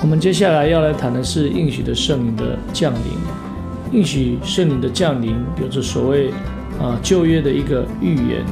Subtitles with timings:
[0.00, 3.00] 我们接下来要来谈的是应许的圣灵的降临。
[3.90, 6.30] 应许圣灵的降临，有着所谓
[6.80, 8.44] 啊旧约的一个预言，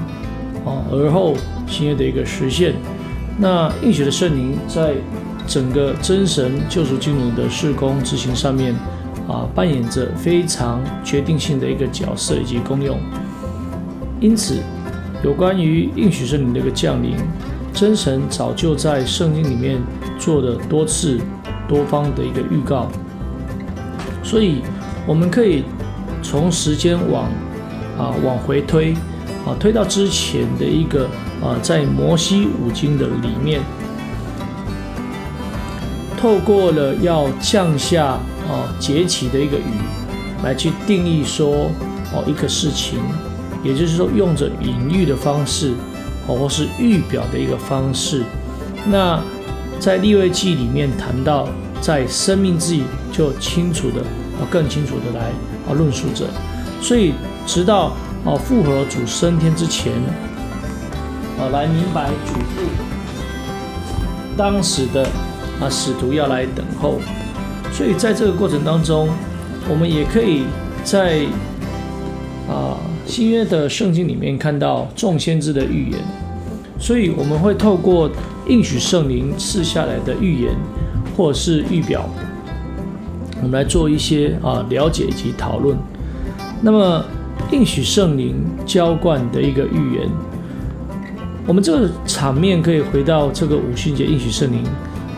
[0.64, 1.34] 啊而后
[1.68, 2.74] 新约的一个实现。
[3.38, 4.94] 那应许的圣灵在
[5.46, 8.74] 整个真神救赎经纶的事工执行上面，
[9.28, 12.98] 啊扮演着非常决定性的一个角色以及功用。
[14.20, 14.56] 因此，
[15.22, 17.14] 有关于应许圣灵的一个降临，
[17.72, 19.78] 真神早就在圣经里面
[20.18, 21.20] 做了多次。
[21.68, 22.88] 多方的一个预告，
[24.22, 24.62] 所以
[25.06, 25.64] 我们可以
[26.22, 27.24] 从时间往
[27.98, 28.92] 啊往回推
[29.44, 31.06] 啊推到之前的一个
[31.42, 33.60] 啊在摩西五经的里面，
[36.16, 38.06] 透过了要降下
[38.48, 39.80] 啊节气的一个雨
[40.44, 41.70] 来去定义说
[42.12, 42.98] 哦一个事情，
[43.62, 45.72] 也就是说用着隐喻的方式
[46.26, 48.22] 哦或是预表的一个方式，
[48.88, 49.20] 那。
[49.78, 51.48] 在立位记里面谈到，
[51.80, 52.78] 在生命之
[53.12, 54.00] 就清楚的
[54.38, 55.30] 啊更清楚的来
[55.68, 56.26] 啊论述着，
[56.80, 57.12] 所以
[57.46, 57.92] 直到
[58.24, 59.92] 啊复活主升天之前
[61.38, 62.62] 啊来明白主父
[64.36, 65.04] 当时的
[65.60, 66.98] 啊使徒要来等候，
[67.72, 69.08] 所以在这个过程当中，
[69.68, 70.44] 我们也可以
[70.82, 71.24] 在
[72.48, 76.00] 啊新约的圣经里面看到众先知的预言，
[76.78, 78.10] 所以我们会透过。
[78.48, 80.54] 应许圣灵赐下来的预言，
[81.16, 82.08] 或是预表，
[83.42, 85.76] 我们来做一些啊了解以及讨论。
[86.60, 87.04] 那么
[87.50, 90.08] 应许圣灵浇灌的一个预言，
[91.44, 94.62] 我们这个场面可以回到这个五旬节应许圣灵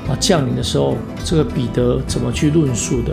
[0.08, 3.12] 啊降临的时候，这个彼得怎么去论述的？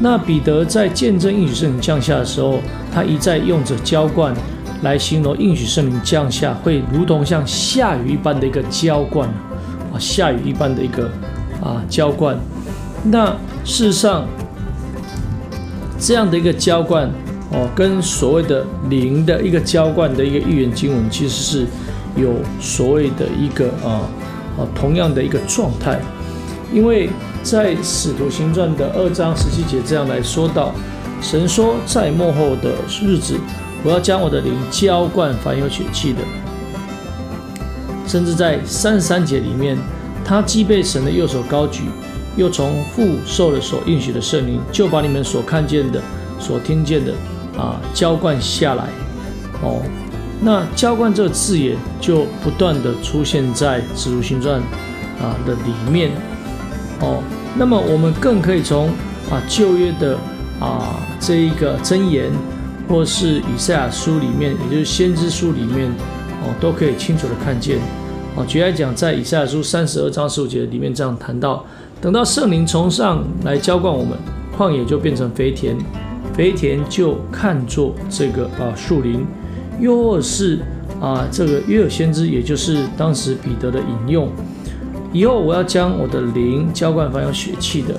[0.00, 2.58] 那彼得在见证应许圣灵降下的时候，
[2.92, 4.34] 他一再用着浇灌。
[4.84, 9.26] 来形容应许圣灵降下，会如同像下雨一般的一个浇灌
[9.90, 11.10] 啊，下雨一般的一个
[11.62, 12.38] 啊浇灌。
[13.02, 14.26] 那事实上，
[15.98, 17.08] 这样的一个浇灌
[17.50, 21.66] 哦，跟所谓的灵的一个浇灌的一个预言经文，其实是
[22.14, 24.04] 有所谓的一个啊
[24.58, 25.98] 啊同样的一个状态。
[26.74, 27.08] 因为
[27.42, 30.74] 在使徒行传的二章十七节这样来说到，
[31.22, 33.38] 神说在末后的日子。
[33.84, 36.20] 我要将我的灵浇灌凡有血气的，
[38.06, 39.76] 甚至在三十三节里面，
[40.24, 41.82] 他既被神的右手高举，
[42.34, 46.00] 又从父受了所应许的圣灵，就把你们所看见的、
[46.40, 47.12] 所听见的
[47.58, 48.84] 啊浇灌下来。
[49.62, 49.82] 哦，
[50.40, 54.62] 那浇灌这个字眼就不断的出现在使徒行传
[55.20, 56.10] 啊的里面。
[57.00, 57.22] 哦，
[57.54, 58.88] 那么我们更可以从
[59.30, 60.16] 啊旧约的
[60.58, 62.32] 啊这一个箴言。
[62.88, 65.88] 或是以赛亚书里面，也就是先知书里面，
[66.42, 67.78] 哦，都可以清楚的看见。
[68.36, 71.64] 哦，举例来讲，在以赛亚书三十二章十五节里面这样谈到：
[72.00, 74.18] 等到圣灵从上来浇灌我们，
[74.58, 75.76] 旷野就变成肥田，
[76.34, 79.24] 肥田就看作这个啊树林。
[79.80, 80.60] 又或是
[81.00, 84.28] 啊这个约尔先知，也就是当时彼得的引用：
[85.12, 87.94] 以后我要将我的灵浇灌凡有血气的。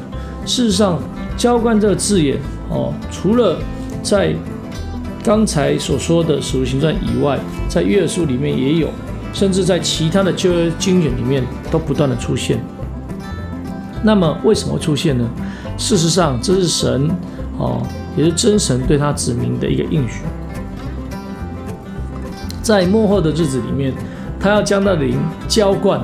[0.45, 0.99] 事实上，
[1.35, 2.37] 浇灌这个字眼，
[2.69, 3.57] 哦，除了
[4.03, 4.35] 在
[5.25, 8.87] 刚才所说的《使徒行传》以外，在约书里面也有，
[9.33, 12.63] 甚至在其他的旧约经卷里面都不断的出现。
[14.03, 15.27] 那么为什么会出现呢？
[15.79, 17.09] 事实上，这是神
[17.57, 17.81] 哦，
[18.15, 20.21] 也是真神对他子民的一个应许。
[22.61, 23.91] 在末后的日子里面，
[24.39, 25.99] 他要将那灵浇灌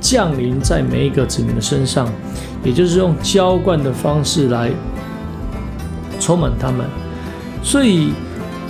[0.00, 2.08] 降临在每一个子民的身上，
[2.64, 4.70] 也就是用浇灌的方式来
[6.18, 6.86] 充满他们。
[7.62, 8.14] 所以。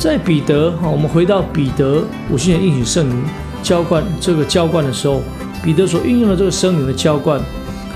[0.03, 3.23] 在彼得哈，我们回到彼得五旬节应许圣灵
[3.63, 5.21] 浇灌这个浇灌的时候，
[5.63, 7.41] 彼得所运用的这个圣灵的浇灌，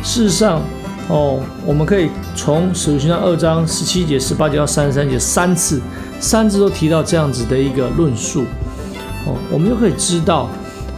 [0.05, 0.63] 事实上
[1.09, 5.83] 哦，我们可以从使徒行传二章十七节、十八节到三十三节三次，
[6.21, 8.45] 三次都提到这样子的一个论述
[9.27, 10.49] 哦，我们就可以知道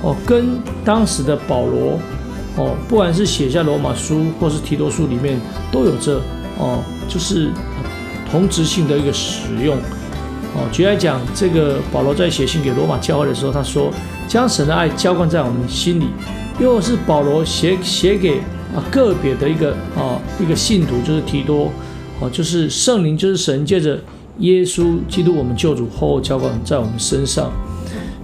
[0.02, 1.98] 哦，跟当时的保罗
[2.56, 5.40] 哦，不管是写下罗马书或是提多书里面，
[5.72, 6.20] 都有着
[6.58, 7.50] 哦，就是
[8.30, 9.78] 同质性的一个使用。
[10.54, 13.92] 哦，举例来讲，这个保罗在写信给罗马教会的时候，他说
[14.26, 16.04] 将神的爱浇灌在我们心里；
[16.58, 18.38] 又是保罗写写给
[18.74, 21.70] 啊个别的一个啊一个信徒，就是提多，
[22.20, 23.98] 哦，就是圣灵，就是神借着
[24.38, 27.50] 耶稣基督我们救主后浇灌在我们身上。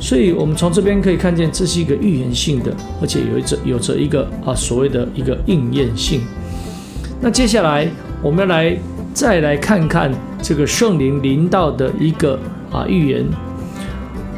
[0.01, 6.21] 所以，我们从这边可以看见，这是一个预言性的，而且有一着有着一个啊所谓的一个应验性。
[7.21, 7.89] 那接下来
[8.21, 8.77] 我们要来
[9.15, 10.13] 再来看看。
[10.47, 12.39] 这个圣灵临到的一个
[12.71, 13.25] 啊预言，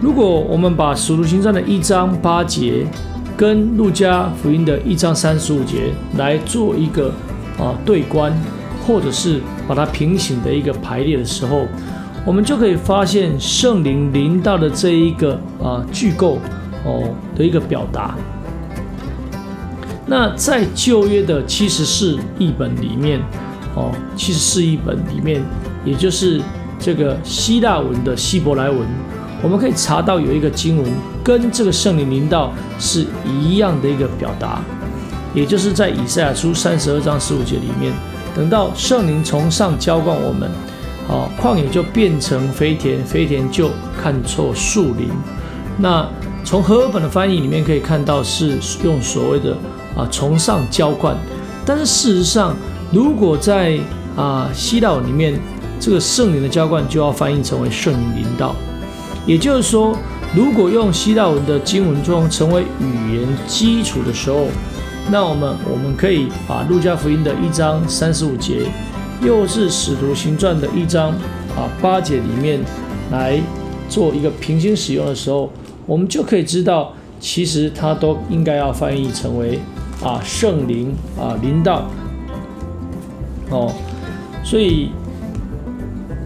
[0.00, 2.86] 如果我们把使徒行传的一章八节
[3.36, 7.08] 跟路加福音的一章三十五节来做一个
[7.58, 8.32] 啊对关，
[8.86, 11.66] 或者是把它平行的一个排列的时候，
[12.24, 16.38] 我们就可以发现圣灵临到的这一个啊句构
[16.84, 17.02] 哦
[17.36, 18.14] 的一个表达。
[20.06, 23.20] 那在旧约的七十四译本里面，
[23.76, 25.40] 哦，七十四译本里面，
[25.84, 26.40] 也就是
[26.78, 28.80] 这个希腊文的希伯来文，
[29.42, 30.92] 我们可以查到有一个经文
[31.22, 34.60] 跟这个圣灵灵道是一样的一个表达，
[35.34, 37.92] 也就是在以赛亚书三十二章十五节里面，
[38.34, 40.50] 等到圣灵从上浇灌我们，
[41.08, 43.70] 哦，旷野就变成肥田，肥田就
[44.02, 45.08] 看错树林。
[45.78, 46.08] 那
[46.42, 49.56] 从和合本的翻译里面可以看到是用所谓的。
[49.96, 51.16] 啊，从上浇灌，
[51.64, 52.54] 但是事实上，
[52.92, 53.78] 如果在
[54.16, 55.38] 啊希腊里面，
[55.78, 58.54] 这个圣灵的浇灌就要翻译成为圣灵领导。
[59.26, 59.96] 也就是说，
[60.34, 64.46] 如果用希腊文的经文中成为语言基础的时候，
[65.10, 68.62] 那我们我们可以把路加福音的一章三十五节，
[69.20, 71.10] 又是使徒行传的一章
[71.56, 72.60] 啊八节里面
[73.10, 73.40] 来
[73.88, 75.50] 做一个平行使用的时候，
[75.86, 79.58] 我们就可以知道，其实它都应该要翻译成为。
[80.04, 81.86] 啊，圣灵啊，灵道
[83.50, 83.72] 哦，
[84.42, 84.90] 所以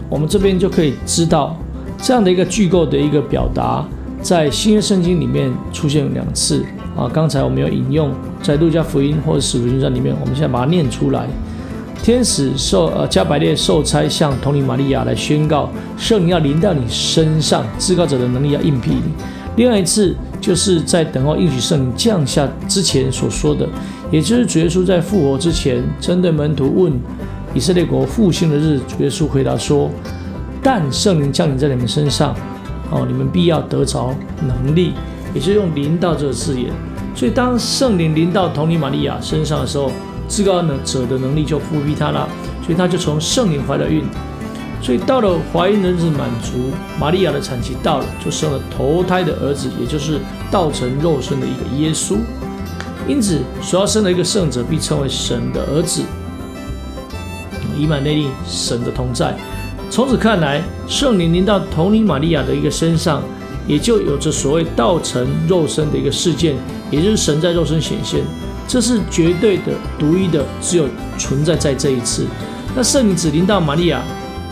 [0.09, 1.55] 我们这边就可以知道
[2.01, 3.85] 这样的一个句构的一个表达，
[4.21, 6.65] 在新约圣经里面出现两次
[6.97, 7.09] 啊。
[7.13, 11.27] 刚才我们有引用在路加福音或者使徒行传里面，我们现在把它念出来。
[12.03, 19.03] 天使受呃加百列受差向同灵玛利亚来宣告，圣灵要临到你身上，至高者的能力要应聘你。
[19.61, 20.15] 另外一次。
[20.41, 23.69] 就是在等候应许圣灵降下之前所说的，
[24.09, 26.91] 也就是主耶稣在复活之前，针对门徒问
[27.53, 29.87] 以色列国复兴的日，主耶稣回答说
[30.63, 32.35] ：“但圣灵降临在你们身上，
[32.89, 34.93] 哦，你们必要得着能力。”
[35.31, 36.71] 也就是用“临到”这个字眼。
[37.13, 39.91] 所以当圣灵临到童女玛利亚身上的时候，
[40.27, 42.27] 至高能者的能力就复辟他了，
[42.65, 44.03] 所以他就从圣灵怀了孕。
[44.81, 50.19] 所以到了怀孕的日子满足，玛利亚的产期到了，就生了头胎的儿子，也就是
[50.49, 52.17] 道成肉身的一个耶稣。
[53.07, 56.01] 因此，所要生的一个圣者，必称为神的儿子。
[57.77, 59.35] 以满内利，神的同在。
[59.89, 63.21] 从此看来，圣灵临到同灵玛利亚的一个身上，
[63.67, 66.55] 也就有着所谓道成肉身的一个事件，
[66.89, 68.23] 也就是神在肉身显现。
[68.67, 70.87] 这是绝对的、独一的，只有
[71.17, 72.25] 存在在这一次。
[72.75, 74.01] 那圣灵只临到玛利亚。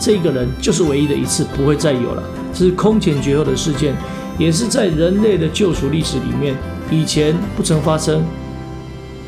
[0.00, 2.22] 这个人就是唯一的一次，不会再有了。
[2.54, 3.94] 这是空前绝后的事件，
[4.38, 6.56] 也是在人类的救赎历史里面
[6.90, 8.24] 以前不曾发生，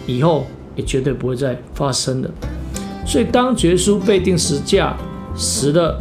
[0.07, 2.31] 以后也绝对不会再发生了。
[3.05, 4.97] 所以，当耶稣被钉十架
[5.37, 6.01] 死了，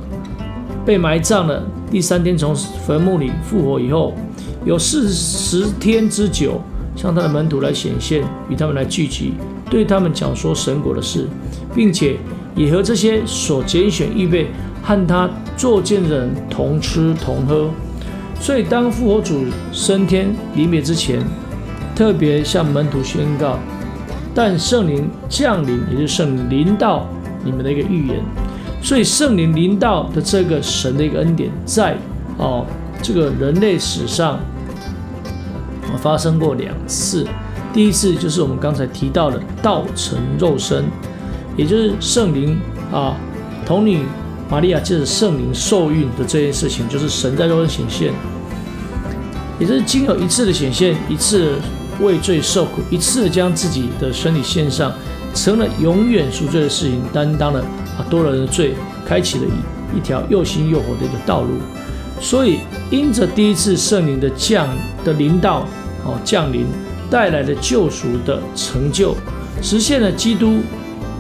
[0.86, 4.16] 被埋葬了，第三天从坟墓里复活以后，
[4.64, 6.62] 有四十天之久，
[6.96, 9.34] 向他的门徒来显现，与他们来聚集，
[9.70, 11.28] 对他们讲说神国的事，
[11.76, 12.16] 并且。
[12.56, 14.52] 也和这些所拣选预备
[14.84, 17.70] 和他作见的人同吃同喝，
[18.40, 21.24] 所以当复活主升天离别之前，
[21.96, 23.58] 特别向门徒宣告：
[24.34, 27.08] 但圣灵降临，也就是圣灵临到
[27.44, 28.20] 你们的一个预言。
[28.82, 31.96] 所以圣灵临到的这个神的一个恩典，在
[32.38, 32.66] 哦
[33.02, 34.40] 这个人类史上
[35.98, 37.26] 发生过两次。
[37.72, 40.84] 第一次就是我们刚才提到的道成肉身。
[41.58, 42.58] 也就是圣灵
[42.92, 43.16] 啊，
[43.66, 44.04] 童女
[44.50, 48.14] 玛利亚借着圣灵受孕的这件事情，就是神在肉身显现，
[49.60, 51.54] 也就是经有一次的显现，一次
[52.00, 54.94] 为罪受苦，一次将自己的身体献上，
[55.34, 57.60] 成了永远赎罪的事情，担当了
[57.98, 58.74] 啊多人的罪，
[59.06, 61.50] 开启了一一条又新又活的一个道路。
[62.20, 64.68] 所以，因着第一次圣灵的降
[65.04, 65.66] 的临到
[66.06, 66.66] 哦降临
[67.10, 69.16] 带来的救赎的成就，
[69.62, 70.60] 实现了基督。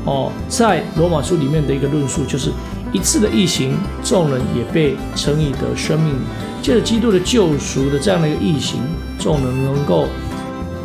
[0.03, 2.49] 哦，在罗马书里面的一个论述就是
[2.91, 6.15] 一次的异形，众人也被称以得生命。
[6.59, 8.79] 借着基督的救赎的这样的一个异形，
[9.19, 10.07] 众人能够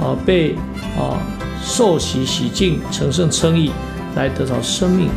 [0.01, 0.55] 啊被
[0.99, 1.17] 啊
[1.63, 3.71] 受洗洗净，成圣称义，
[4.15, 5.09] 来得到生命。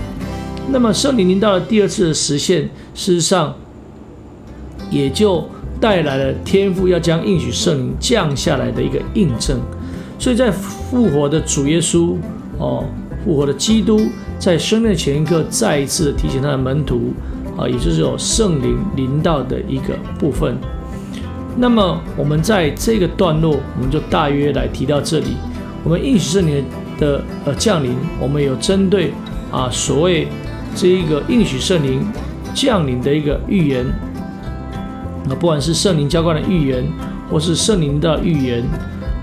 [0.72, 3.54] 那么圣灵临到了第二次的实现，事实上
[4.90, 5.46] 也就
[5.82, 9.60] 带来了天父要将应许圣灵降下来的一个印证。
[10.18, 12.16] 所以在复活的主耶稣
[12.58, 12.86] 哦。
[13.24, 14.02] 复活的基督
[14.38, 17.14] 在生命的前一刻，再一次的提醒他的门徒，
[17.58, 20.58] 啊，也就是有圣灵临到的一个部分。
[21.58, 25.36] 那么我们在这个段落，我们就大约来提到这里。
[25.84, 26.64] 我们应许圣灵
[26.98, 29.12] 的呃降临，我们有针对
[29.52, 30.28] 啊所谓
[30.76, 32.06] 这一个应许圣灵
[32.54, 33.86] 降临的一个预言，
[35.28, 36.86] 那不管是圣灵浇灌的预言，
[37.30, 38.64] 或是圣灵的预言，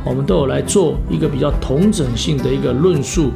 [0.05, 3.31] 我们都有来做一个比较同整性的一个论述。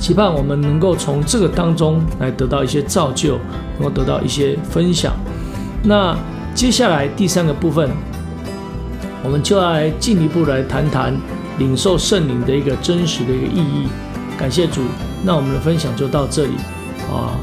[0.00, 3.38] 期盼我们能够从这个当中来得到一些造就，
[3.78, 5.12] 能够得到一些分享。
[5.84, 6.16] 那
[6.54, 7.90] 接下来第三个部分，
[9.22, 11.14] 我们就来进一步来谈谈
[11.58, 13.88] 领受圣灵的一个真实的一个意义。
[14.38, 14.80] 感谢主，
[15.22, 16.54] 那我们的分享就到这里
[17.12, 17.36] 啊。